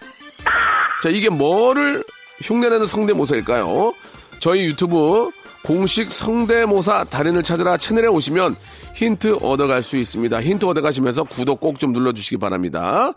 자, 1.04 1.10
이게 1.10 1.30
뭐를 1.30 2.04
흉내내는 2.42 2.86
성대모사일까요? 2.86 3.94
저희 4.40 4.66
유튜브 4.66 5.30
공식 5.68 6.10
성대모사 6.12 7.04
달인을 7.06 7.44
찾으라 7.44 7.76
채널에 7.76 8.08
오시면 8.08 8.56
힌트 8.96 9.40
얻어갈 9.42 9.84
수 9.84 9.98
있습니다. 9.98 10.42
힌트 10.42 10.66
얻어가시면서 10.66 11.26
구독 11.26 11.60
꼭 11.60 11.78
좀 11.78 11.92
눌러주시기 11.92 12.38
바랍니다. 12.38 13.12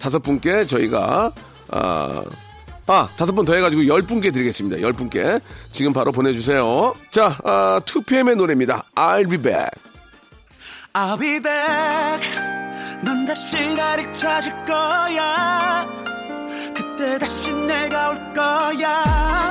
다섯 0.00 0.18
분께 0.18 0.66
저희가, 0.66 1.30
아, 1.70 2.22
아, 2.88 3.08
다섯 3.16 3.32
분 3.32 3.44
더 3.46 3.54
해가지고 3.54 3.86
열 3.86 4.02
분께 4.02 4.32
드리겠습니다. 4.32 4.82
열 4.82 4.92
분께. 4.92 5.38
지금 5.70 5.92
바로 5.92 6.10
보내주세요. 6.10 6.94
자, 7.12 7.38
아, 7.44 7.80
2PM의 7.86 8.34
노래입니다. 8.34 8.84
I'll 8.96 9.30
be 9.30 9.38
back. 9.38 9.70
I'll 10.94 11.18
be 11.20 11.38
back. 11.40 12.28
넌 13.04 13.24
다시 13.24 13.74
나를 13.76 14.12
찾을 14.12 14.52
거야. 14.64 15.86
그때 16.74 17.18
다시 17.18 17.52
내가 17.52 18.10
올 18.10 18.32
거야. 18.34 19.50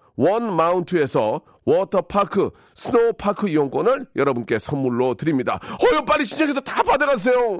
원 0.21 0.55
마운트에서 0.55 1.41
워터파크 1.65 2.51
스노우파크 2.75 3.49
이용권을 3.49 4.05
여러분께 4.15 4.59
선물로 4.59 5.15
드립니다. 5.15 5.59
어여 5.81 6.05
빨리 6.05 6.25
신청해서 6.25 6.59
다 6.59 6.83
받아가세요. 6.83 7.59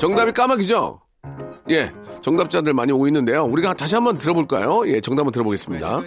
정답이 0.00 0.32
까마귀죠? 0.32 1.00
예, 1.70 1.92
정답자들 2.20 2.74
많이 2.74 2.90
오고 2.90 3.06
있는데요. 3.06 3.44
우리가 3.44 3.74
다시 3.74 3.94
한번 3.94 4.18
들어볼까요? 4.18 4.82
예, 4.88 5.00
정답 5.00 5.20
한번 5.20 5.32
들어보겠습니다. 5.32 6.00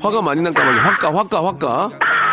화가 0.00 0.22
많이 0.22 0.40
난 0.40 0.52
까마귀, 0.52 0.78
화가, 0.78 1.14
화가, 1.14 1.44
화가. 1.44 1.90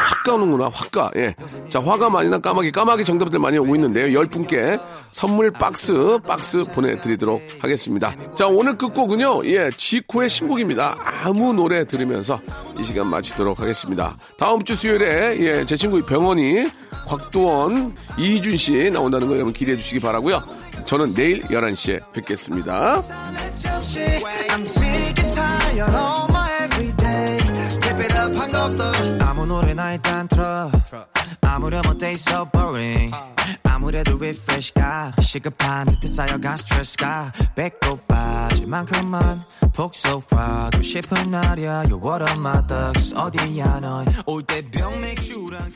화가 0.07 0.35
오는구나, 0.35 0.69
화가. 0.73 1.11
예. 1.17 1.35
자, 1.69 1.81
화가 1.81 2.09
많이 2.09 2.29
난 2.29 2.41
까마귀, 2.41 2.71
까마귀 2.71 3.03
정답들 3.03 3.39
많이 3.39 3.57
오고 3.57 3.75
있는데요. 3.75 4.17
열 4.17 4.27
분께 4.27 4.79
선물 5.11 5.51
박스, 5.51 6.19
박스 6.25 6.63
보내드리도록 6.63 7.41
하겠습니다. 7.59 8.13
자, 8.35 8.47
오늘 8.47 8.77
끝곡은요, 8.77 9.45
예, 9.45 9.69
지코의 9.75 10.29
신곡입니다. 10.29 10.97
아무 11.23 11.53
노래 11.53 11.85
들으면서 11.85 12.39
이 12.79 12.83
시간 12.83 13.07
마치도록 13.07 13.59
하겠습니다. 13.59 14.15
다음 14.37 14.63
주 14.63 14.75
수요일에, 14.75 15.37
예, 15.39 15.65
제 15.65 15.75
친구 15.75 16.01
병원이 16.05 16.69
곽도원, 17.07 17.95
이준 18.17 18.57
씨 18.57 18.91
나온다는 18.91 19.27
거 19.27 19.35
여러분 19.35 19.53
기대해 19.53 19.77
주시기 19.77 20.01
바라고요 20.01 20.43
저는 20.85 21.13
내일 21.13 21.41
11시에 21.43 22.01
뵙겠습니다. 22.11 23.01
곡도 28.67 28.83
아무 29.25 29.45
노래나 29.45 29.93
일단 29.93 30.27
틀어. 30.27 30.69
아무렴 31.41 31.81
어때? 31.87 32.11
So 32.11 32.45
boring. 32.51 33.15
아무래도 33.63 34.15
refresh가 34.17 35.13
시급한 35.21 35.87
듯해 35.87 36.07
쌓여간 36.07 36.57
스트레스가 36.57 37.31
배꼽 37.55 38.05
빠질 38.07 38.67
만큼만. 38.67 39.43
복속하고 39.73 40.81
싶은 40.81 41.31
날이야. 41.31 41.83
You're 41.83 42.03
what 42.03 42.25
I'm 42.25 42.45
at 42.45 43.15
어디야 43.15 43.79
넌? 43.79 44.05
올때 44.25 44.61
병 44.69 44.99
맥주랑 44.99 45.71